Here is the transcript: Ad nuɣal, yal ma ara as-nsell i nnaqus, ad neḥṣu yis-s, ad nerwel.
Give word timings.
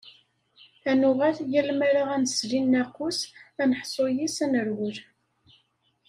Ad 0.89 0.95
nuɣal, 0.99 1.37
yal 1.53 1.69
ma 1.77 1.85
ara 1.89 2.03
as-nsell 2.15 2.51
i 2.59 2.61
nnaqus, 2.63 3.19
ad 3.61 3.67
neḥṣu 3.69 4.05
yis-s, 4.15 4.37
ad 4.45 4.49
nerwel. 4.51 4.97